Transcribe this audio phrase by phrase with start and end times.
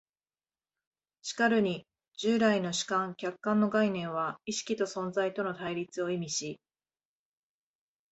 [1.21, 1.85] しかるに
[2.17, 6.59] 従来の主観・客観の概念は意識と存在との対立を意味し、